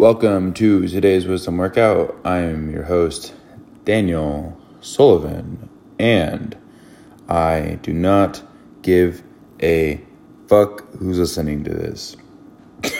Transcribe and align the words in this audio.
Welcome 0.00 0.54
to 0.54 0.88
today's 0.88 1.26
Wisdom 1.26 1.58
Workout. 1.58 2.18
I 2.24 2.38
am 2.38 2.70
your 2.70 2.84
host, 2.84 3.34
Daniel 3.84 4.58
Sullivan, 4.80 5.68
and 5.98 6.56
I 7.28 7.78
do 7.82 7.92
not 7.92 8.42
give 8.80 9.22
a 9.62 10.00
fuck 10.48 10.90
who's 10.94 11.18
listening 11.18 11.64
to 11.64 11.70
this. 11.74 12.16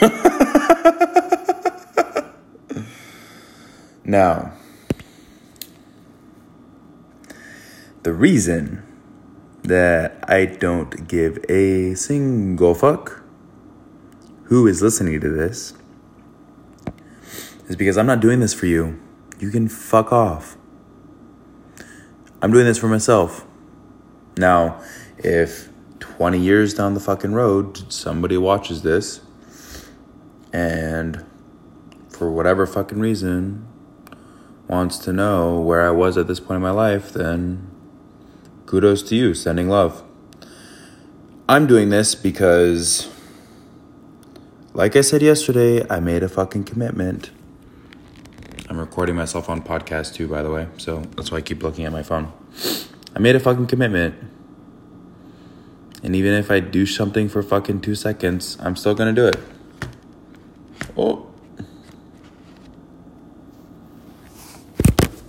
now, 4.03 4.53
the 8.03 8.13
reason 8.13 8.83
that 9.63 10.23
I 10.27 10.45
don't 10.45 11.07
give 11.07 11.43
a 11.49 11.95
single 11.95 12.75
fuck 12.75 13.23
who 14.43 14.67
is 14.67 14.83
listening 14.83 15.19
to 15.21 15.29
this 15.29 15.73
is 17.71 17.77
because 17.77 17.97
I'm 17.97 18.05
not 18.05 18.19
doing 18.19 18.41
this 18.41 18.53
for 18.53 18.65
you. 18.65 18.99
You 19.39 19.49
can 19.49 19.69
fuck 19.69 20.11
off. 20.11 20.57
I'm 22.41 22.51
doing 22.51 22.65
this 22.65 22.77
for 22.77 22.89
myself. 22.89 23.47
Now, 24.37 24.81
if 25.17 25.69
20 25.99 26.37
years 26.37 26.73
down 26.73 26.95
the 26.95 26.99
fucking 26.99 27.33
road 27.33 27.91
somebody 27.91 28.37
watches 28.37 28.81
this 28.81 29.21
and 30.51 31.23
for 32.09 32.29
whatever 32.29 32.67
fucking 32.67 32.99
reason 32.99 33.65
wants 34.67 34.97
to 34.97 35.13
know 35.13 35.59
where 35.59 35.87
I 35.87 35.91
was 35.91 36.17
at 36.17 36.27
this 36.27 36.41
point 36.41 36.57
in 36.57 36.61
my 36.61 36.71
life, 36.71 37.13
then 37.13 37.71
kudos 38.65 39.01
to 39.03 39.15
you, 39.15 39.33
sending 39.33 39.69
love. 39.69 40.03
I'm 41.47 41.67
doing 41.67 41.89
this 41.89 42.15
because, 42.15 43.09
like 44.73 44.97
I 44.97 45.01
said 45.01 45.21
yesterday, 45.21 45.87
I 45.89 46.01
made 46.01 46.21
a 46.21 46.29
fucking 46.29 46.65
commitment. 46.65 47.31
I'm 48.71 48.79
recording 48.79 49.17
myself 49.17 49.49
on 49.49 49.61
podcast 49.61 50.13
too, 50.13 50.29
by 50.29 50.41
the 50.41 50.49
way, 50.49 50.65
so 50.77 51.01
that's 51.17 51.29
why 51.29 51.39
I 51.39 51.41
keep 51.41 51.61
looking 51.61 51.83
at 51.83 51.91
my 51.91 52.03
phone. 52.03 52.31
I 53.13 53.19
made 53.19 53.35
a 53.35 53.39
fucking 53.41 53.67
commitment. 53.67 54.15
And 56.01 56.15
even 56.15 56.33
if 56.35 56.49
I 56.49 56.61
do 56.61 56.85
something 56.85 57.27
for 57.27 57.43
fucking 57.43 57.81
two 57.81 57.95
seconds, 57.95 58.57
I'm 58.61 58.77
still 58.77 58.95
gonna 58.95 59.11
do 59.11 59.27
it. 59.27 59.35
Oh. 60.95 61.27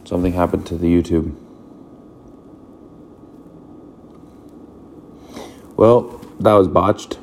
Something 0.05 0.35
happened 0.35 0.65
to 0.67 0.79
the 0.79 0.87
YouTube. 0.87 1.35
Well, 5.77 6.21
that 6.39 6.53
was 6.53 6.69
botched. 6.69 7.19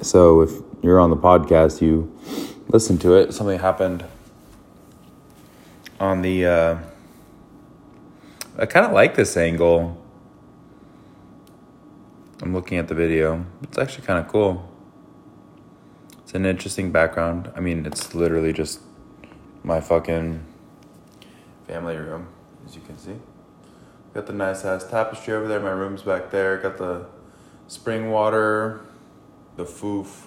So 0.00 0.40
if 0.40 0.52
you're 0.80 0.98
on 0.98 1.10
the 1.10 1.18
podcast, 1.18 1.82
you 1.82 2.10
listen 2.68 2.96
to 3.00 3.16
it. 3.16 3.34
Something 3.34 3.58
happened 3.58 4.06
on 6.00 6.22
the. 6.22 6.46
Uh, 6.46 6.78
I 8.58 8.66
kind 8.66 8.86
of 8.86 8.92
like 8.92 9.14
this 9.14 9.36
angle. 9.36 9.96
I'm 12.42 12.54
looking 12.54 12.78
at 12.78 12.88
the 12.88 12.94
video. 12.94 13.44
It's 13.62 13.78
actually 13.78 14.06
kind 14.06 14.18
of 14.18 14.26
cool. 14.26 14.66
It's 16.22 16.34
an 16.34 16.46
interesting 16.46 16.90
background. 16.90 17.52
I 17.54 17.60
mean, 17.60 17.84
it's 17.84 18.14
literally 18.14 18.52
just 18.52 18.80
my 19.62 19.80
fucking 19.80 20.44
family 21.66 21.96
room, 21.96 22.28
as 22.66 22.74
you 22.74 22.80
can 22.80 22.96
see. 22.96 23.16
Got 24.14 24.26
the 24.26 24.32
nice 24.32 24.64
ass 24.64 24.84
tapestry 24.84 25.34
over 25.34 25.46
there. 25.46 25.60
My 25.60 25.70
room's 25.70 26.02
back 26.02 26.30
there. 26.30 26.56
Got 26.56 26.78
the 26.78 27.06
spring 27.68 28.10
water, 28.10 28.80
the 29.56 29.64
foof. 29.64 30.26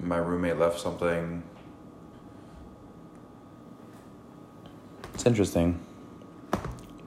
My 0.00 0.16
roommate 0.16 0.58
left 0.58 0.80
something. 0.80 1.42
It's 5.24 5.30
interesting. 5.30 5.80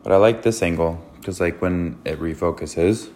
But 0.01 0.11
I 0.11 0.15
like 0.15 0.41
this 0.41 0.63
angle 0.63 0.99
because, 1.17 1.39
like, 1.39 1.61
when 1.61 1.99
it 2.03 2.19
refocuses, 2.19 3.11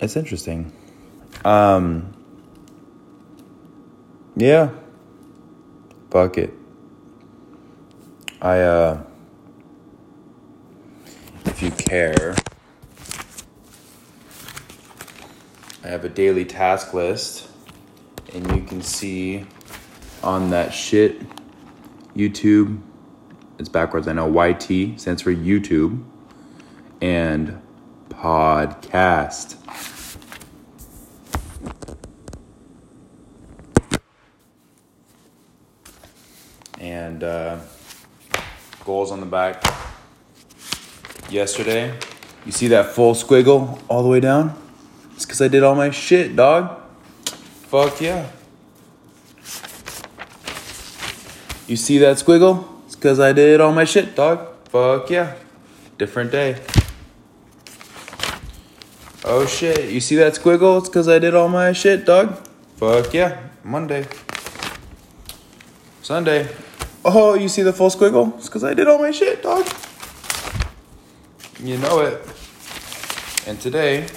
it's 0.00 0.14
interesting. 0.14 0.72
Um, 1.44 2.14
yeah. 4.36 4.70
Fuck 6.12 6.38
it. 6.38 6.54
I, 8.40 8.60
uh, 8.60 9.02
if 11.46 11.60
you 11.64 11.72
care, 11.72 12.36
I 15.82 15.88
have 15.88 16.04
a 16.04 16.08
daily 16.08 16.44
task 16.44 16.94
list, 16.94 17.48
and 18.32 18.48
you 18.54 18.62
can 18.62 18.82
see 18.82 19.46
on 20.22 20.50
that 20.50 20.72
shit 20.72 21.20
YouTube. 22.16 22.80
It's 23.58 23.68
backwards. 23.68 24.08
I 24.08 24.12
know 24.12 24.26
YT 24.26 24.98
stands 24.98 25.22
for 25.22 25.32
YouTube 25.32 26.04
and 27.00 27.60
podcast. 28.08 29.56
And 36.78 37.22
uh, 37.22 37.58
goals 38.84 39.10
on 39.12 39.20
the 39.20 39.26
back. 39.26 39.62
Yesterday, 41.30 41.96
you 42.44 42.52
see 42.52 42.68
that 42.68 42.86
full 42.86 43.14
squiggle 43.14 43.80
all 43.88 44.02
the 44.02 44.08
way 44.08 44.20
down? 44.20 44.60
It's 45.14 45.24
because 45.24 45.40
I 45.40 45.48
did 45.48 45.62
all 45.62 45.74
my 45.74 45.90
shit, 45.90 46.34
dog. 46.34 46.80
Fuck 47.24 48.00
yeah. 48.00 48.28
You 51.72 51.76
see 51.76 51.96
that 52.00 52.18
squiggle? 52.18 52.68
It's 52.84 52.96
because 52.96 53.18
I 53.18 53.32
did 53.32 53.58
all 53.58 53.72
my 53.72 53.84
shit, 53.84 54.14
dog. 54.14 54.46
Fuck 54.68 55.08
yeah. 55.08 55.36
Different 55.96 56.30
day. 56.30 56.60
Oh 59.24 59.46
shit, 59.46 59.90
you 59.90 60.00
see 60.00 60.16
that 60.16 60.34
squiggle? 60.34 60.80
It's 60.80 60.90
because 60.90 61.08
I 61.08 61.18
did 61.18 61.34
all 61.34 61.48
my 61.48 61.72
shit, 61.72 62.04
dog. 62.04 62.46
Fuck 62.76 63.14
yeah. 63.14 63.40
Monday. 63.64 64.06
Sunday. 66.02 66.46
Oh, 67.06 67.36
you 67.36 67.48
see 67.48 67.62
the 67.62 67.72
full 67.72 67.88
squiggle? 67.88 68.36
It's 68.36 68.48
because 68.48 68.64
I 68.64 68.74
did 68.74 68.86
all 68.86 68.98
my 68.98 69.10
shit, 69.10 69.42
dog. 69.42 69.66
You 71.58 71.78
know 71.78 72.00
it. 72.00 72.20
And 73.46 73.58
today, 73.58 74.08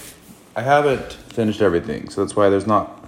I 0.57 0.61
haven't 0.61 1.13
finished 1.13 1.61
everything, 1.61 2.09
so 2.09 2.21
that's 2.21 2.35
why 2.35 2.49
there's 2.49 2.67
not 2.67 3.07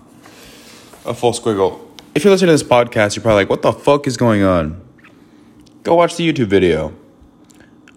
a 1.05 1.13
full 1.13 1.33
squiggle. 1.33 1.86
If 2.17 2.23
you're 2.23 2.31
listening 2.31 2.47
to 2.47 2.53
this 2.53 2.63
podcast, 2.63 3.15
you're 3.15 3.21
probably 3.21 3.43
like, 3.43 3.49
what 3.51 3.61
the 3.61 3.71
fuck 3.71 4.07
is 4.07 4.17
going 4.17 4.41
on? 4.41 4.81
Go 5.83 5.93
watch 5.93 6.15
the 6.15 6.27
YouTube 6.27 6.47
video. 6.47 6.95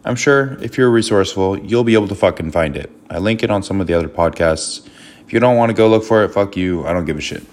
I'm 0.04 0.14
sure 0.14 0.58
if 0.62 0.76
you're 0.76 0.90
resourceful, 0.90 1.58
you'll 1.58 1.84
be 1.84 1.94
able 1.94 2.08
to 2.08 2.14
fucking 2.14 2.52
find 2.52 2.76
it. 2.76 2.92
I 3.08 3.16
link 3.16 3.42
it 3.42 3.50
on 3.50 3.62
some 3.62 3.80
of 3.80 3.86
the 3.86 3.94
other 3.94 4.10
podcasts. 4.10 4.86
If 5.24 5.32
you 5.32 5.40
don't 5.40 5.56
want 5.56 5.70
to 5.70 5.74
go 5.74 5.88
look 5.88 6.04
for 6.04 6.22
it, 6.22 6.34
fuck 6.34 6.54
you. 6.54 6.86
I 6.86 6.92
don't 6.92 7.06
give 7.06 7.16
a 7.16 7.22
shit. 7.22 7.46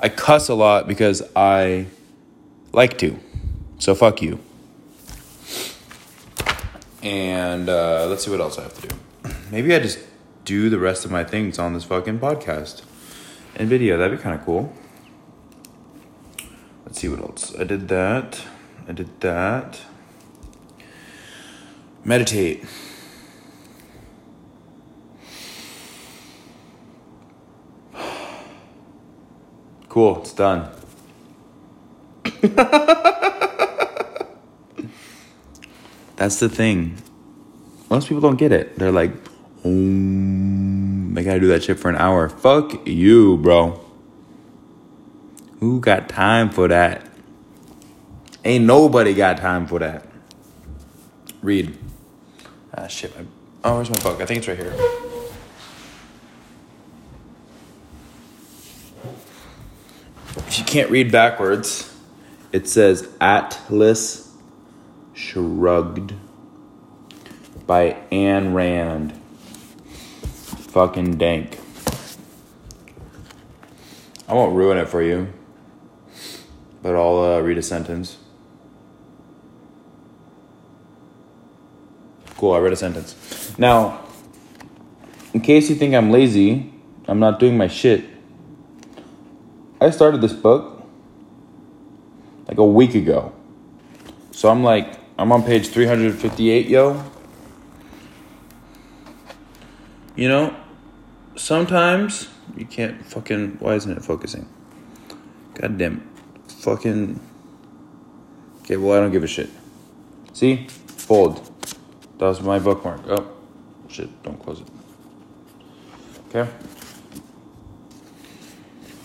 I 0.00 0.08
cuss 0.08 0.48
a 0.48 0.54
lot 0.54 0.88
because 0.88 1.22
I 1.36 1.86
like 2.72 2.98
to. 2.98 3.16
So 3.78 3.94
fuck 3.94 4.22
you. 4.22 4.40
And 7.00 7.68
uh, 7.68 8.08
let's 8.08 8.24
see 8.24 8.30
what 8.32 8.40
else 8.40 8.58
I 8.58 8.62
have 8.64 8.74
to 8.74 8.88
do. 8.88 8.96
Maybe 9.52 9.72
I 9.72 9.78
just 9.78 10.00
do 10.44 10.68
the 10.68 10.80
rest 10.80 11.04
of 11.04 11.12
my 11.12 11.22
things 11.22 11.60
on 11.60 11.74
this 11.74 11.84
fucking 11.84 12.18
podcast 12.18 12.82
and 13.54 13.68
video. 13.68 13.96
That'd 13.96 14.18
be 14.18 14.20
kind 14.20 14.36
of 14.36 14.44
cool. 14.44 14.72
Let's 16.92 17.00
see 17.00 17.08
what 17.08 17.20
else. 17.20 17.58
I 17.58 17.64
did 17.64 17.88
that. 17.88 18.42
I 18.86 18.92
did 18.92 19.18
that. 19.22 19.80
Meditate. 22.04 22.66
Cool, 29.88 30.20
it's 30.20 30.34
done. 30.34 30.70
That's 36.16 36.40
the 36.40 36.50
thing. 36.50 36.98
Most 37.88 38.08
people 38.08 38.20
don't 38.20 38.36
get 38.36 38.52
it. 38.52 38.78
They're 38.78 38.92
like, 38.92 39.12
um, 39.64 41.16
I 41.16 41.22
gotta 41.22 41.40
do 41.40 41.46
that 41.46 41.62
shit 41.64 41.78
for 41.78 41.88
an 41.88 41.96
hour. 41.96 42.28
Fuck 42.28 42.86
you, 42.86 43.38
bro. 43.38 43.81
Who 45.62 45.78
got 45.78 46.08
time 46.08 46.50
for 46.50 46.66
that? 46.66 47.06
Ain't 48.44 48.64
nobody 48.64 49.14
got 49.14 49.36
time 49.36 49.68
for 49.68 49.78
that. 49.78 50.04
Read. 51.40 51.78
Ah, 52.76 52.88
shit. 52.88 53.16
My, 53.16 53.24
oh, 53.62 53.76
where's 53.76 53.88
my 53.88 54.00
book? 54.00 54.20
I 54.20 54.26
think 54.26 54.38
it's 54.38 54.48
right 54.48 54.58
here. 54.58 54.74
If 60.48 60.58
you 60.58 60.64
can't 60.64 60.90
read 60.90 61.12
backwards, 61.12 61.96
it 62.50 62.66
says 62.66 63.08
Atlas 63.20 64.34
Shrugged 65.14 66.12
by 67.68 67.98
Ayn 68.10 68.52
Rand. 68.52 69.12
Fucking 70.72 71.18
dank. 71.18 71.60
I 74.26 74.34
won't 74.34 74.56
ruin 74.56 74.76
it 74.78 74.88
for 74.88 75.00
you, 75.00 75.32
but 76.82 76.96
I'll 76.96 77.18
uh, 77.18 77.40
read 77.40 77.58
a 77.58 77.62
sentence. 77.62 78.18
Cool, 82.36 82.52
I 82.52 82.58
read 82.58 82.72
a 82.72 82.76
sentence. 82.76 83.56
Now, 83.56 84.04
in 85.32 85.40
case 85.40 85.70
you 85.70 85.76
think 85.76 85.94
I'm 85.94 86.10
lazy, 86.10 86.72
I'm 87.06 87.20
not 87.20 87.38
doing 87.38 87.56
my 87.56 87.68
shit. 87.68 88.04
I 89.80 89.90
started 89.90 90.20
this 90.20 90.32
book 90.32 90.84
like 92.48 92.58
a 92.58 92.64
week 92.64 92.94
ago. 92.94 93.32
So 94.32 94.50
I'm 94.50 94.64
like, 94.64 94.98
I'm 95.18 95.30
on 95.30 95.42
page 95.42 95.68
358, 95.68 96.66
yo. 96.66 97.04
You 100.16 100.28
know, 100.28 100.56
sometimes 101.36 102.28
you 102.56 102.66
can't 102.66 103.04
fucking. 103.06 103.56
Why 103.60 103.74
isn't 103.74 103.90
it 103.90 104.04
focusing? 104.04 104.48
God 105.54 105.78
damn 105.78 105.96
it. 105.98 106.11
Fucking. 106.62 107.20
Okay, 108.60 108.76
well, 108.76 108.96
I 108.96 109.00
don't 109.00 109.10
give 109.10 109.24
a 109.24 109.26
shit. 109.26 109.50
See? 110.32 110.68
Fold. 110.86 111.50
That 112.18 112.26
was 112.26 112.40
my 112.40 112.60
bookmark. 112.60 113.00
Oh, 113.08 113.32
shit, 113.88 114.22
don't 114.22 114.40
close 114.40 114.60
it. 114.60 114.68
Okay. 116.28 116.48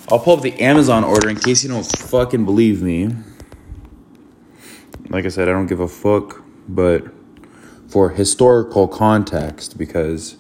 I'll 0.10 0.20
pull 0.20 0.38
up 0.38 0.42
the 0.42 0.54
Amazon 0.62 1.04
order 1.04 1.30
in 1.30 1.36
case 1.36 1.64
you 1.64 1.70
don't 1.70 1.84
fucking 1.84 2.46
believe 2.46 2.84
me. 2.84 3.10
Like 5.10 5.26
I 5.26 5.30
said, 5.30 5.50
I 5.50 5.52
don't 5.52 5.66
give 5.68 5.80
a 5.80 5.88
fuck, 5.88 6.44
but 6.68 7.06
for 7.88 8.12
historical 8.12 8.88
context, 8.88 9.80
because 9.80 10.38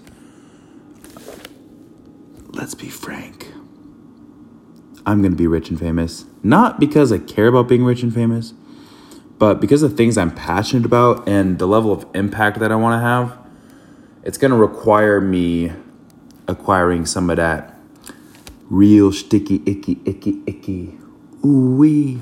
let's 2.50 2.76
be 2.76 2.90
frank, 2.90 3.37
I'm 5.08 5.22
gonna 5.22 5.38
be 5.38 5.48
rich 5.48 5.70
and 5.70 5.80
famous. 5.80 6.26
Not 6.44 6.82
because 6.82 7.14
I 7.14 7.18
care 7.18 7.48
about 7.48 7.70
being 7.70 7.86
rich 7.86 8.04
and 8.04 8.14
famous, 8.14 8.54
but 9.40 9.62
because 9.62 9.82
of 9.82 9.96
things 9.96 10.18
I'm 10.18 10.32
passionate 10.32 10.86
about 10.86 11.28
and 11.28 11.60
the 11.60 11.66
level 11.66 11.94
of 11.94 12.06
impact 12.14 12.60
that 12.60 12.74
I 12.74 12.76
wanna 12.76 13.00
have, 13.00 13.38
it's 14.24 14.38
gonna 14.38 14.58
require 14.58 15.22
me 15.22 15.72
acquiring 16.46 17.06
some 17.06 17.30
of 17.30 17.38
that 17.38 17.80
real 18.70 19.14
sticky, 19.14 19.64
icky, 19.66 20.02
icky, 20.04 20.42
icky, 20.46 20.98
ooh 21.46 21.78
wee. 21.78 22.20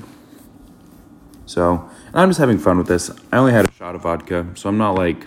So, 1.44 1.90
and 2.06 2.16
I'm 2.16 2.28
just 2.28 2.38
having 2.38 2.58
fun 2.58 2.78
with 2.78 2.86
this. 2.86 3.10
I 3.32 3.38
only 3.38 3.52
had 3.52 3.68
a 3.68 3.72
shot 3.72 3.96
of 3.96 4.02
vodka, 4.02 4.46
so 4.54 4.68
I'm 4.68 4.78
not 4.78 4.92
like 4.92 5.26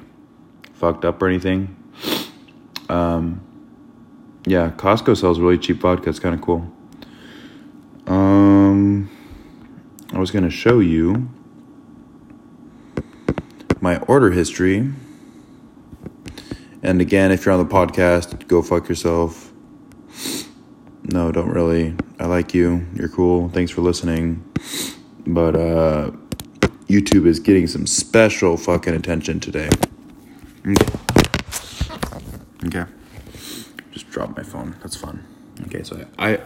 fucked 0.74 1.04
up 1.04 1.22
or 1.22 1.28
anything. 1.28 1.76
Um, 2.88 3.42
yeah, 4.46 4.72
Costco 4.72 5.18
sells 5.18 5.42
really 5.42 5.58
cheap 5.58 5.82
vodka. 5.82 6.10
It's 6.10 6.20
kind 6.20 6.34
of 6.34 6.42
cool. 6.42 6.74
Um, 8.10 9.08
I 10.12 10.18
was 10.18 10.32
gonna 10.32 10.50
show 10.50 10.80
you 10.80 11.30
my 13.80 14.00
order 14.00 14.32
history. 14.32 14.92
And 16.82 17.02
again, 17.02 17.32
if 17.32 17.46
you're 17.46 17.54
on 17.54 17.66
the 17.66 17.72
podcast, 17.72 18.48
go 18.48 18.62
fuck 18.64 18.90
yourself. 18.90 19.52
No, 21.04 21.32
don't 21.32 21.50
really. 21.50 21.96
I 22.20 22.26
like 22.26 22.54
you. 22.54 22.88
You're 22.96 23.10
cool. 23.10 23.50
Thanks 23.50 23.72
for 23.72 23.82
listening. 23.82 24.44
But 25.28 25.56
uh 25.56 26.12
YouTube 26.88 27.28
is 27.28 27.40
getting 27.40 27.68
some 27.68 27.86
special 27.86 28.58
fucking 28.58 28.96
attention 28.96 29.40
today. 29.40 29.70
Okay. 30.66 30.86
Okay. 32.66 32.86
Just 33.92 34.10
drop 34.10 34.36
my 34.36 34.44
phone. 34.44 34.76
That's 34.82 34.96
fun. 34.96 35.24
Okay, 35.68 35.84
so 35.84 36.04
I, 36.18 36.38
I 36.38 36.40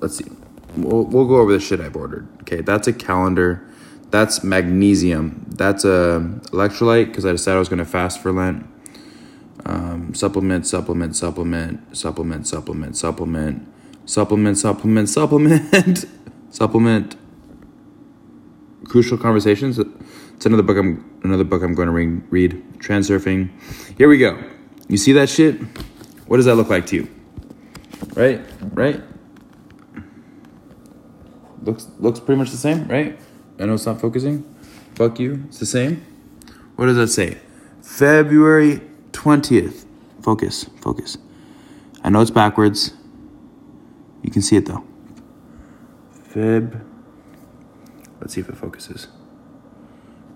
let's 0.00 0.16
see. 0.16 0.30
We'll, 0.76 1.04
we'll 1.04 1.26
go 1.26 1.36
over 1.36 1.52
the 1.52 1.60
shit 1.60 1.80
I've 1.80 1.96
ordered. 1.96 2.28
Okay, 2.42 2.60
that's 2.60 2.88
a 2.88 2.92
calendar. 2.92 3.66
That's 4.10 4.44
magnesium. 4.44 5.46
That's 5.48 5.84
a 5.84 6.20
electrolyte 6.46 7.06
because 7.06 7.24
I 7.24 7.32
decided 7.32 7.56
I 7.56 7.58
was 7.58 7.68
going 7.68 7.78
to 7.78 7.84
fast 7.84 8.20
for 8.20 8.32
Lent. 8.32 8.66
Um, 9.64 10.14
supplement, 10.14 10.66
supplement, 10.66 11.16
supplement, 11.16 11.96
supplement, 11.96 12.46
supplement, 12.46 12.96
supplement, 12.96 13.68
supplement, 14.04 14.58
supplement, 14.58 15.08
supplement, 15.08 16.04
supplement. 16.50 17.16
Crucial 18.84 19.16
conversations. 19.16 19.78
It's 19.78 20.46
another 20.46 20.62
book. 20.62 20.76
I'm 20.76 21.20
another 21.22 21.44
book 21.44 21.62
I'm 21.62 21.74
going 21.74 21.86
to 21.86 21.92
read. 21.92 22.22
Reality 22.30 22.62
Transurfing. 22.78 23.48
Here 23.96 24.08
we 24.08 24.18
go. 24.18 24.42
You 24.88 24.96
see 24.96 25.12
that 25.12 25.28
shit? 25.28 25.60
What 26.26 26.38
does 26.38 26.46
that 26.46 26.56
look 26.56 26.68
like 26.68 26.86
to 26.86 26.96
you? 26.96 27.08
Right, 28.14 28.40
right. 28.72 29.00
Looks 31.62 31.88
looks 31.98 32.20
pretty 32.20 32.38
much 32.38 32.50
the 32.50 32.56
same, 32.56 32.88
right? 32.88 33.18
I 33.58 33.66
know 33.66 33.74
it's 33.74 33.86
not 33.86 34.00
focusing. 34.00 34.42
Fuck 34.94 35.20
you. 35.20 35.44
It's 35.48 35.58
the 35.58 35.66
same. 35.66 36.04
What 36.76 36.86
does 36.86 36.96
that 36.96 37.08
say? 37.08 37.38
February 37.82 38.80
20th. 39.12 39.84
Focus, 40.22 40.64
focus. 40.80 41.18
I 42.02 42.10
know 42.10 42.20
it's 42.20 42.30
backwards. 42.30 42.94
You 44.22 44.30
can 44.30 44.42
see 44.42 44.56
it 44.56 44.66
though. 44.66 44.84
Feb. 46.30 46.80
Let's 48.20 48.34
see 48.34 48.40
if 48.40 48.48
it 48.48 48.56
focuses. 48.56 49.08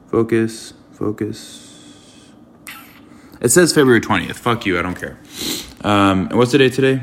Focus, 0.09 0.75
focus. 0.93 2.33
It 3.41 3.51
says 3.51 3.73
February 3.73 4.01
20th. 4.01 4.35
Fuck 4.37 4.67
you, 4.67 4.79
I 4.79 4.83
don't 4.83 4.99
care. 4.99 5.19
Um, 5.83 6.29
and 6.29 6.39
what's 6.39 6.53
the 6.53 6.59
date 6.59 6.73
today? 6.73 7.01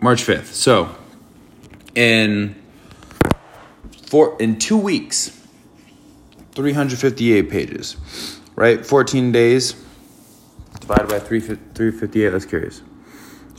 March 0.00 0.22
5th. 0.24 0.46
So, 0.46 0.94
in 1.94 2.59
four 4.10 4.36
in 4.40 4.58
2 4.58 4.76
weeks, 4.76 5.40
358 6.56 7.48
pages. 7.48 7.96
Right? 8.56 8.84
14 8.84 9.30
days 9.30 9.74
divided 10.80 11.08
by 11.08 11.20
3, 11.20 11.40
358. 11.40 12.28
That's 12.30 12.44
curious. 12.44 12.82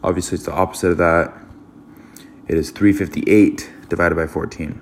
Obviously, 0.04 0.36
it's 0.36 0.46
the 0.46 0.52
opposite 0.52 0.92
of 0.92 0.98
that. 0.98 1.34
It 2.48 2.58
is 2.58 2.70
358 2.72 3.72
divided 3.88 4.16
by 4.16 4.28
14. 4.28 4.82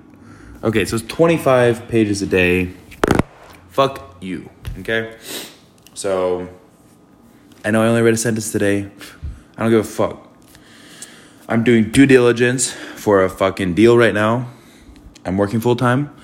Okay, 0.64 0.84
so 0.84 0.96
it's 0.96 1.06
25 1.06 1.88
pages 1.88 2.20
a 2.20 2.26
day. 2.26 2.72
Fuck 3.68 4.16
you. 4.20 4.50
Okay? 4.80 5.16
So, 5.94 6.48
I 7.64 7.70
know 7.70 7.82
I 7.82 7.86
only 7.86 8.02
read 8.02 8.14
a 8.14 8.18
sentence 8.18 8.50
today. 8.50 8.90
I 9.56 9.62
don't 9.62 9.70
give 9.70 9.80
a 9.80 9.84
fuck. 9.84 10.26
I'm 11.48 11.62
doing 11.62 11.90
due 11.90 12.06
diligence 12.06 12.72
for 12.72 13.22
a 13.22 13.30
fucking 13.30 13.74
deal 13.74 13.96
right 13.96 14.14
now. 14.14 14.48
I'm 15.24 15.36
working 15.36 15.60
full 15.60 15.76
time. 15.76 16.14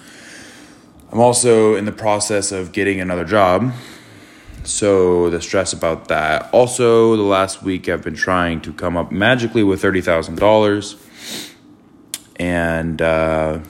I'm 1.13 1.21
also 1.21 1.77
in 1.77 1.85
the 1.85 1.93
process 1.93 2.53
of 2.53 2.73
getting 2.73 3.01
another 3.01 3.25
job. 3.25 3.73
So 4.65 5.31
the 5.31 5.41
stress 5.41 5.73
about 5.73 6.09
that. 6.09 6.51
Also, 6.53 7.17
the 7.17 7.23
last 7.23 7.63
week 7.63 7.89
I've 7.89 8.03
been 8.03 8.17
trying 8.17 8.61
to 8.63 8.73
come 8.73 8.97
up 8.97 9.13
magically 9.13 9.63
with 9.63 9.81
$30,000. 9.83 11.03
And 12.39 13.01
uh, 13.01 13.61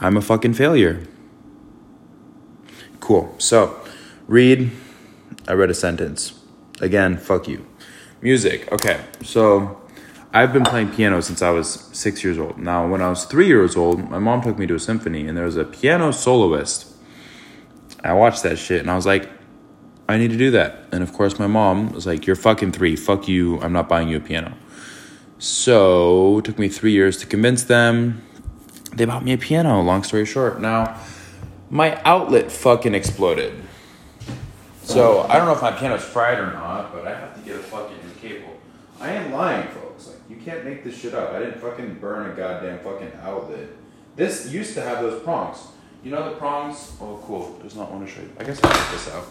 I'm 0.00 0.16
a 0.16 0.22
fucking 0.22 0.54
failure. 0.54 1.06
Cool. 3.00 3.34
So, 3.38 3.78
read. 4.26 4.70
I 5.46 5.52
read 5.52 5.70
a 5.70 5.74
sentence. 5.74 6.40
Again, 6.80 7.18
fuck 7.18 7.46
you. 7.46 7.66
Music. 8.22 8.70
Okay. 8.72 9.00
So, 9.22 9.79
I've 10.32 10.52
been 10.52 10.62
playing 10.62 10.92
piano 10.92 11.20
since 11.20 11.42
I 11.42 11.50
was 11.50 11.88
six 11.92 12.22
years 12.22 12.38
old. 12.38 12.56
Now, 12.56 12.86
when 12.86 13.02
I 13.02 13.08
was 13.08 13.24
three 13.24 13.48
years 13.48 13.76
old, 13.76 14.08
my 14.08 14.20
mom 14.20 14.42
took 14.42 14.58
me 14.58 14.66
to 14.68 14.76
a 14.76 14.78
symphony 14.78 15.26
and 15.26 15.36
there 15.36 15.44
was 15.44 15.56
a 15.56 15.64
piano 15.64 16.12
soloist. 16.12 16.86
I 18.04 18.12
watched 18.12 18.44
that 18.44 18.56
shit 18.56 18.80
and 18.80 18.90
I 18.90 18.94
was 18.94 19.06
like, 19.06 19.28
I 20.08 20.18
need 20.18 20.30
to 20.30 20.36
do 20.36 20.52
that. 20.52 20.86
And 20.92 21.02
of 21.02 21.12
course, 21.12 21.38
my 21.38 21.48
mom 21.48 21.92
was 21.92 22.06
like, 22.06 22.26
You're 22.26 22.36
fucking 22.36 22.72
three. 22.72 22.96
Fuck 22.96 23.28
you. 23.28 23.60
I'm 23.60 23.72
not 23.72 23.88
buying 23.88 24.08
you 24.08 24.16
a 24.18 24.20
piano. 24.20 24.56
So, 25.38 26.38
it 26.38 26.44
took 26.44 26.58
me 26.58 26.68
three 26.68 26.92
years 26.92 27.16
to 27.18 27.26
convince 27.26 27.62
them. 27.64 28.22
They 28.94 29.04
bought 29.06 29.24
me 29.24 29.32
a 29.32 29.38
piano, 29.38 29.80
long 29.80 30.02
story 30.02 30.26
short. 30.26 30.60
Now, 30.60 31.00
my 31.70 32.00
outlet 32.02 32.52
fucking 32.52 32.94
exploded. 32.94 33.54
So, 34.82 35.22
I 35.22 35.38
don't 35.38 35.46
know 35.46 35.54
if 35.54 35.62
my 35.62 35.72
piano's 35.72 36.02
fried 36.02 36.38
or 36.38 36.52
not, 36.52 36.92
but 36.92 37.06
I 37.06 37.18
have 37.18 37.34
to 37.36 37.40
get 37.40 37.56
a 37.56 37.60
fucking 37.60 37.96
new 37.96 38.14
cable. 38.20 38.60
I 39.00 39.12
am 39.12 39.32
lying, 39.32 39.68
folks. 39.68 39.89
You 40.30 40.36
can't 40.36 40.64
make 40.64 40.84
this 40.84 40.96
shit 40.96 41.12
up. 41.12 41.32
I 41.32 41.40
didn't 41.40 41.60
fucking 41.60 41.94
burn 41.94 42.30
a 42.30 42.34
goddamn 42.34 42.78
fucking 42.78 43.12
outlet. 43.20 43.68
This 44.14 44.48
used 44.52 44.74
to 44.74 44.80
have 44.80 45.02
those 45.02 45.20
prongs. 45.24 45.58
You 46.04 46.12
know 46.12 46.30
the 46.30 46.36
prongs? 46.36 46.92
Oh, 47.00 47.20
cool. 47.26 47.58
Does 47.60 47.74
not 47.74 47.90
want 47.90 48.06
to 48.06 48.12
show 48.12 48.22
you. 48.22 48.30
I 48.38 48.44
guess 48.44 48.62
I'll 48.62 48.72
take 48.72 48.90
this 48.92 49.10
out. 49.12 49.24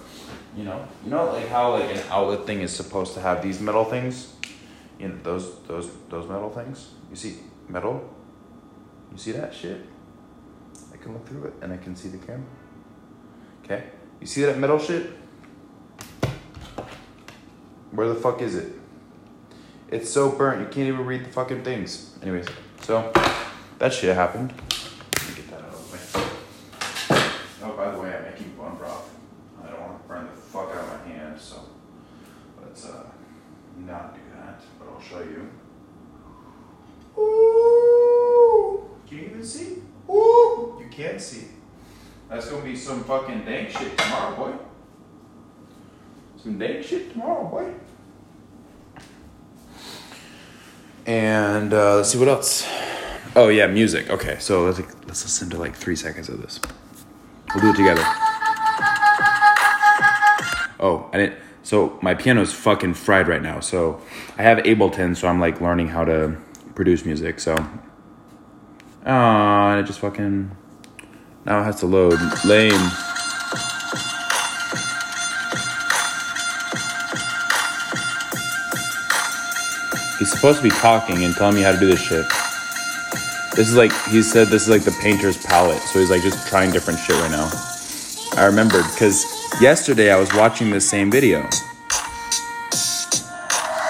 You 0.58 0.66
know, 0.66 0.86
you 1.06 1.10
know, 1.10 1.32
like 1.32 1.48
how 1.48 1.72
like 1.72 1.96
an 1.96 2.04
outlet 2.10 2.46
thing 2.46 2.62
is 2.62 2.76
supposed 2.76 3.14
to 3.14 3.22
have 3.22 3.42
these 3.42 3.62
metal 3.62 3.86
things. 3.86 4.34
You 5.00 5.08
know, 5.08 5.18
those 5.24 5.62
those 5.62 5.90
those 6.10 6.28
metal 6.28 6.50
things. 6.50 6.90
You 7.10 7.16
see 7.16 7.38
metal. 7.70 8.14
You 9.12 9.18
see 9.18 9.32
that 9.32 9.54
shit? 9.54 9.86
I 10.94 10.98
can 10.98 11.14
look 11.14 11.28
through 11.28 11.46
it 11.46 11.54
and 11.62 11.72
I 11.72 11.78
can 11.78 11.96
see 11.96 12.10
the 12.10 12.18
camera. 12.18 12.46
Okay. 13.64 13.86
You 14.20 14.28
see 14.28 14.44
that 14.44 14.58
metal 14.60 14.78
shit? 14.78 15.10
Where 17.92 18.10
the 18.10 18.16
fuck 18.16 18.42
is 18.42 18.56
it? 18.56 18.79
It's 19.92 20.08
so 20.08 20.30
burnt 20.30 20.60
you 20.62 20.68
can't 20.68 20.88
even 20.88 21.06
read 21.06 21.26
the 21.26 21.30
fucking 21.30 21.64
things. 21.64 22.16
Anyways, 22.22 22.46
So 22.82 23.12
that 23.80 23.92
shit 23.92 24.16
happened. 24.16 24.54
Let 25.16 25.30
me 25.30 25.36
get 25.36 25.50
that 25.50 25.62
out 25.62 25.74
of 25.74 26.12
the 26.12 26.18
way. 26.20 27.22
Oh, 27.64 27.74
by 27.76 27.90
the 27.92 28.00
way, 28.00 28.16
I'm 28.16 28.24
making 28.24 28.54
bun 28.56 28.76
broth. 28.76 29.10
I 29.64 29.68
don't 29.68 29.82
want 29.82 30.02
to 30.02 30.08
burn 30.08 30.28
the 30.28 30.42
fuck 30.42 30.70
out 30.76 30.84
of 30.84 31.08
my 31.08 31.12
hand, 31.12 31.40
so 31.40 31.62
let's 32.62 32.86
uh, 32.86 33.04
not 33.80 34.14
do 34.14 34.22
that. 34.36 34.62
But 34.78 34.90
I'll 34.90 35.02
show 35.02 35.22
you. 35.22 35.50
Ooh! 37.20 38.90
Can 39.08 39.18
you 39.18 39.24
even 39.26 39.44
see? 39.44 39.82
Ooh! 40.08 40.78
You 40.80 40.88
can't 40.92 41.20
see. 41.20 41.48
That's 42.30 42.48
gonna 42.48 42.64
be 42.64 42.76
some 42.76 43.04
fucking 43.06 43.44
dank 43.44 43.72
shit 43.72 43.98
tomorrow, 43.98 44.36
boy. 44.36 44.54
Some 46.38 46.60
dank 46.60 46.86
shit 46.86 47.12
tomorrow, 47.12 47.48
boy. 47.48 47.74
And 51.10 51.74
uh, 51.74 51.96
let's 51.96 52.10
see 52.12 52.20
what 52.20 52.28
else. 52.28 52.68
Oh 53.36 53.48
yeah, 53.48 53.66
music. 53.66 54.12
Okay, 54.12 54.38
so 54.38 54.66
let's 54.66 54.78
let's 55.08 55.24
listen 55.24 55.50
to 55.50 55.58
like 55.58 55.76
three 55.76 55.96
seconds 55.96 56.30
of 56.30 56.40
this. 56.40 56.60
We'll 57.52 57.64
do 57.64 57.72
it 57.72 57.76
together. 57.78 58.04
Oh, 60.80 61.10
I 61.12 61.18
didn't. 61.18 61.40
So 61.64 61.98
my 62.04 62.14
piano's 62.14 62.54
fucking 62.54 62.94
fried 62.94 63.28
right 63.28 63.42
now. 63.42 63.60
So 63.60 64.00
I 64.38 64.44
have 64.44 64.60
Ableton, 64.60 65.18
so 65.18 65.28
I'm 65.28 65.40
like 65.40 65.60
learning 65.60 65.88
how 65.88 66.06
to 66.06 66.38
produce 66.76 67.04
music. 67.06 67.40
So, 67.40 67.56
oh, 67.56 69.12
and 69.12 69.80
it 69.80 69.88
just 69.88 70.02
fucking 70.02 70.56
now 71.44 71.62
it 71.62 71.64
has 71.64 71.80
to 71.80 71.88
load. 71.88 72.20
Lame. 72.46 72.92
He's 80.20 80.32
supposed 80.32 80.58
to 80.58 80.64
be 80.64 80.70
talking 80.70 81.24
and 81.24 81.34
telling 81.34 81.56
me 81.56 81.62
how 81.62 81.72
to 81.72 81.80
do 81.80 81.88
this 81.88 82.02
shit. 82.02 82.26
This 83.56 83.70
is 83.70 83.76
like 83.76 83.92
he 84.10 84.22
said 84.22 84.50
this 84.50 84.64
is 84.64 84.70
like 84.70 84.84
the 84.84 84.96
painter's 85.02 85.38
palette, 85.38 85.82
so 85.82 86.00
he's 86.00 86.10
like 86.10 86.22
just 86.22 86.48
trying 86.48 86.72
different 86.72 87.00
shit 87.00 87.16
right 87.16 87.32
now. 87.32 87.50
I 88.36 88.46
remembered 88.46 88.84
because 88.92 89.26
yesterday 89.62 90.12
I 90.12 90.20
was 90.20 90.34
watching 90.34 90.70
this 90.70 90.88
same 90.88 91.10
video. 91.10 91.40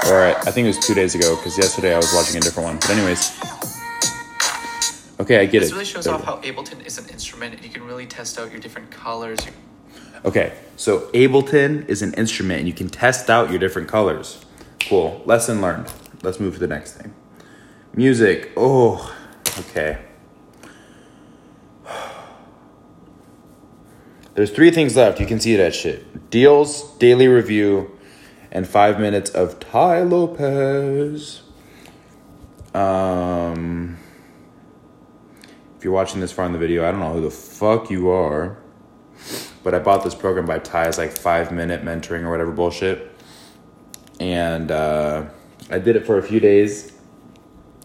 Or 0.07 0.24
I, 0.24 0.36
I 0.45 0.51
think 0.51 0.65
it 0.65 0.69
was 0.69 0.79
two 0.79 0.93
days 0.93 1.15
ago 1.15 1.36
because 1.36 1.57
yesterday 1.57 1.93
I 1.93 1.98
was 1.98 2.13
watching 2.13 2.38
a 2.38 2.39
different 2.39 2.67
one. 2.67 2.75
But 2.77 2.91
anyways, 2.91 3.31
okay, 5.19 5.39
I 5.41 5.45
get 5.45 5.57
it. 5.57 5.65
This 5.65 5.74
really 5.74 5.86
shows 5.86 6.07
off 6.07 6.24
how 6.24 6.38
Ableton 6.38 6.86
is 6.86 6.98
an 6.98 7.09
instrument, 7.09 7.55
and 7.55 7.63
you 7.63 7.69
can 7.69 7.83
really 7.83 8.05
test 8.05 8.39
out 8.39 8.51
your 8.51 8.59
different 8.59 8.91
colors. 8.91 9.39
Okay, 10.25 10.53
so 10.75 11.09
Ableton 11.12 11.88
is 11.88 12.01
an 12.01 12.13
instrument 12.15 12.59
and 12.59 12.67
you 12.67 12.74
can 12.74 12.89
test 12.89 13.29
out 13.29 13.50
your 13.50 13.59
different 13.59 13.88
colors. 13.88 14.45
Cool. 14.88 15.21
Lesson 15.25 15.62
learned. 15.62 15.91
Let's 16.21 16.39
move 16.39 16.53
to 16.55 16.59
the 16.59 16.67
next 16.67 16.93
thing. 16.93 17.13
Music. 17.93 18.51
Oh, 18.55 19.15
okay. 19.59 19.99
There's 24.35 24.51
three 24.51 24.71
things 24.71 24.95
left. 24.95 25.19
You 25.19 25.25
can 25.25 25.39
see 25.39 25.55
that 25.55 25.73
shit. 25.75 26.29
Deals, 26.29 26.95
daily 26.97 27.27
review, 27.27 27.97
and 28.51 28.67
five 28.67 28.99
minutes 28.99 29.29
of 29.31 29.59
Tai 29.59 30.01
Lopez. 30.03 31.41
Um, 32.73 33.97
if 35.77 35.83
you're 35.83 35.93
watching 35.93 36.21
this 36.21 36.31
far 36.31 36.45
in 36.45 36.51
the 36.53 36.59
video, 36.59 36.88
I 36.88 36.91
don't 36.91 36.99
know 36.99 37.13
who 37.13 37.21
the 37.21 37.31
fuck 37.31 37.89
you 37.89 38.09
are 38.09 38.57
but 39.63 39.73
I 39.73 39.79
bought 39.79 40.03
this 40.03 40.15
program 40.15 40.45
by 40.45 40.59
Tai. 40.59 40.88
It's 40.88 40.97
like 40.97 41.11
five 41.11 41.51
minute 41.51 41.83
mentoring 41.83 42.23
or 42.23 42.31
whatever 42.31 42.51
bullshit. 42.51 43.11
And 44.19 44.71
uh, 44.71 45.25
I 45.69 45.79
did 45.79 45.95
it 45.95 46.05
for 46.05 46.17
a 46.17 46.23
few 46.23 46.39
days. 46.39 46.91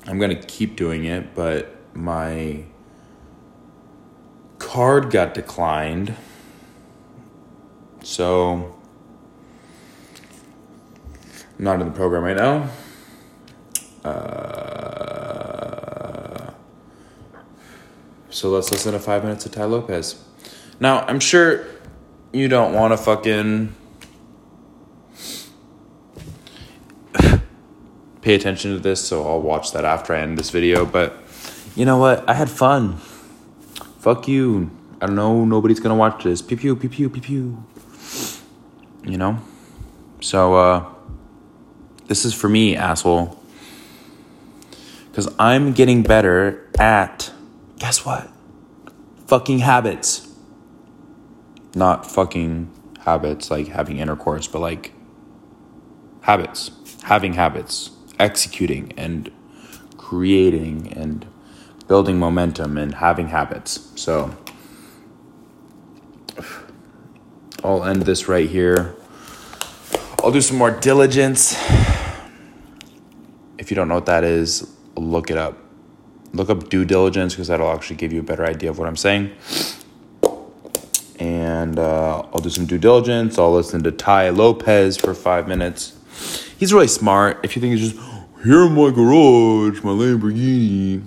I'm 0.06 0.18
gonna 0.18 0.34
keep 0.34 0.76
doing 0.76 1.04
it, 1.04 1.34
but 1.34 1.76
my 1.94 2.64
card 4.58 5.10
got 5.10 5.34
declined. 5.34 6.14
So 8.02 8.74
I'm 11.58 11.64
not 11.64 11.80
in 11.80 11.86
the 11.86 11.92
program 11.94 12.24
right 12.24 12.36
now. 12.36 12.68
Uh, 14.04 15.34
so 18.30 18.50
let's 18.50 18.70
listen 18.70 18.92
to 18.92 18.98
five 18.98 19.22
minutes 19.24 19.46
of 19.46 19.52
Tai 19.52 19.64
Lopez. 19.64 20.22
Now, 20.80 21.00
I'm 21.06 21.20
sure 21.20 21.64
you 22.32 22.48
don't 22.48 22.74
want 22.74 22.92
to 22.92 22.96
fucking 22.96 23.74
pay 28.24 28.34
attention 28.34 28.72
to 28.72 28.80
this, 28.80 29.06
so 29.06 29.26
I'll 29.26 29.40
watch 29.40 29.72
that 29.72 29.84
after 29.84 30.14
I 30.14 30.20
end 30.20 30.38
this 30.38 30.50
video. 30.50 30.84
But 30.84 31.16
you 31.76 31.84
know 31.84 31.98
what? 31.98 32.28
I 32.28 32.34
had 32.34 32.50
fun. 32.50 32.96
Fuck 33.98 34.26
you. 34.28 34.70
I 35.00 35.06
don't 35.06 35.16
know. 35.16 35.44
Nobody's 35.44 35.80
gonna 35.80 35.94
watch 35.94 36.24
this. 36.24 36.42
Pew 36.42 36.56
pew 36.56 36.74
pew 36.76 36.88
pew 36.88 37.10
pew 37.10 37.22
pew. 37.22 37.64
You 39.04 39.18
know? 39.18 39.38
So, 40.20 40.54
uh, 40.54 40.84
this 42.06 42.24
is 42.24 42.32
for 42.32 42.48
me, 42.48 42.74
asshole. 42.74 43.38
Because 45.10 45.32
I'm 45.38 45.72
getting 45.72 46.02
better 46.02 46.68
at, 46.78 47.30
guess 47.78 48.04
what? 48.04 48.30
Fucking 49.26 49.60
habits 49.60 50.34
not 51.74 52.10
fucking 52.10 52.70
habits 53.00 53.50
like 53.50 53.68
having 53.68 53.98
intercourse, 53.98 54.46
but 54.46 54.60
like 54.60 54.92
habits, 56.22 56.70
having 57.04 57.34
habits, 57.34 57.90
executing 58.18 58.92
and 58.96 59.30
creating 59.96 60.92
and 60.92 61.26
building 61.88 62.18
momentum 62.18 62.78
and 62.78 62.96
having 62.96 63.28
habits. 63.28 63.90
So 63.96 64.36
I'll 67.62 67.84
end 67.84 68.02
this 68.02 68.28
right 68.28 68.48
here. 68.48 68.94
I'll 70.22 70.32
do 70.32 70.40
some 70.40 70.56
more 70.56 70.70
diligence. 70.70 71.52
If 73.58 73.70
you 73.70 73.74
don't 73.74 73.88
know 73.88 73.96
what 73.96 74.06
that 74.06 74.24
is, 74.24 74.74
look 74.96 75.30
it 75.30 75.36
up. 75.36 75.58
Look 76.32 76.50
up 76.50 76.68
due 76.68 76.84
diligence 76.84 77.34
because 77.34 77.48
that'll 77.48 77.70
actually 77.70 77.96
give 77.96 78.12
you 78.12 78.20
a 78.20 78.24
better 78.24 78.44
idea 78.44 78.70
of 78.70 78.78
what 78.78 78.88
I'm 78.88 78.96
saying 78.96 79.30
and 81.24 81.78
uh, 81.78 82.18
I'll 82.32 82.40
do 82.40 82.50
some 82.50 82.66
due 82.66 82.78
diligence. 82.78 83.38
I'll 83.38 83.52
listen 83.52 83.82
to 83.84 83.92
Tai 83.92 84.30
Lopez 84.30 84.96
for 84.96 85.14
five 85.14 85.48
minutes. 85.48 85.96
He's 86.64 86.72
really 86.72 86.88
smart. 86.88 87.40
If 87.42 87.56
you 87.56 87.60
think 87.60 87.76
he's 87.76 87.92
just 87.92 88.06
here 88.42 88.64
in 88.64 88.72
my 88.72 88.88
garage, 88.88 89.82
my 89.82 89.90
Lamborghini, 89.90 91.02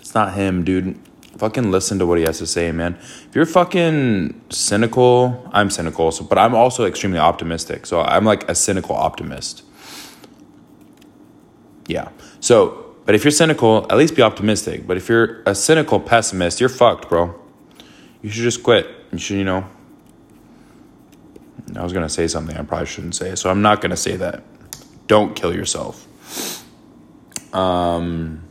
it's 0.00 0.12
not 0.12 0.34
him, 0.34 0.64
dude. 0.64 0.98
Fucking 1.38 1.70
listen 1.70 2.00
to 2.00 2.06
what 2.06 2.18
he 2.18 2.24
has 2.24 2.38
to 2.38 2.48
say, 2.48 2.72
man. 2.72 2.94
If 3.00 3.28
you're 3.32 3.46
fucking 3.46 4.42
cynical, 4.50 5.48
I'm 5.52 5.70
cynical, 5.70 6.10
so 6.10 6.24
but 6.24 6.36
I'm 6.36 6.52
also 6.56 6.84
extremely 6.84 7.20
optimistic. 7.20 7.86
So 7.86 8.00
I'm 8.00 8.24
like 8.24 8.50
a 8.50 8.56
cynical 8.56 8.96
optimist. 8.96 9.62
Yeah. 11.86 12.08
So, 12.40 12.96
but 13.04 13.14
if 13.14 13.22
you're 13.22 13.30
cynical, 13.30 13.86
at 13.88 13.96
least 13.96 14.16
be 14.16 14.22
optimistic. 14.22 14.84
But 14.84 14.96
if 14.96 15.08
you're 15.08 15.44
a 15.46 15.54
cynical 15.54 16.00
pessimist, 16.00 16.58
you're 16.58 16.68
fucked, 16.68 17.08
bro. 17.08 17.40
You 18.20 18.30
should 18.30 18.42
just 18.42 18.64
quit. 18.64 18.88
You 19.12 19.18
should, 19.18 19.36
you 19.36 19.44
know. 19.44 19.64
I 21.76 21.84
was 21.84 21.92
gonna 21.92 22.08
say 22.08 22.26
something 22.26 22.56
I 22.56 22.62
probably 22.62 22.86
shouldn't 22.88 23.14
say, 23.14 23.36
so 23.36 23.48
I'm 23.48 23.62
not 23.62 23.80
gonna 23.80 23.96
say 23.96 24.16
that. 24.16 24.42
Don't 25.12 25.36
kill 25.36 25.54
yourself. 25.54 26.06
Um. 27.54 28.48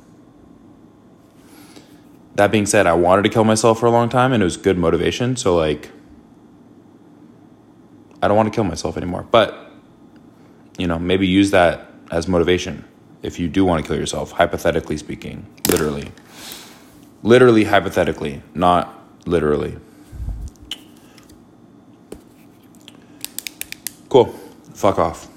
That 2.36 2.52
being 2.52 2.68
said, 2.68 2.86
I 2.86 2.94
wanted 2.94 3.24
to 3.24 3.30
kill 3.30 3.46
myself 3.46 3.80
for 3.80 3.88
a 3.88 3.90
long 3.90 4.10
time, 4.10 4.32
and 4.32 4.44
it 4.44 4.44
was 4.44 4.58
good 4.58 4.78
motivation. 4.78 5.36
So 5.36 5.56
like, 5.56 5.90
I 8.22 8.28
don't 8.28 8.38
want 8.38 8.46
to 8.54 8.56
kill 8.56 8.64
myself 8.64 8.96
anymore. 8.96 9.24
But 9.32 9.72
you 10.78 10.86
know, 10.86 11.00
maybe 11.00 11.26
use 11.26 11.50
that 11.50 11.90
as 12.12 12.28
motivation 12.28 12.86
if 13.24 13.40
you 13.40 13.48
do 13.48 13.66
want 13.66 13.84
to 13.84 13.88
kill 13.88 13.98
yourself. 13.98 14.30
Hypothetically 14.30 14.98
speaking, 14.98 15.48
literally, 15.68 16.12
literally, 17.24 17.64
hypothetically, 17.64 18.44
not 18.54 19.04
literally. 19.26 19.78
Cool. 24.10 24.28
Fuck 24.76 25.00
off. 25.00 25.28